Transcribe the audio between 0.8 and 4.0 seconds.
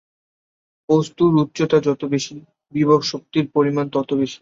বস্তুর উচ্চতা যত বেশি, বিভব শক্তির পরিমাণ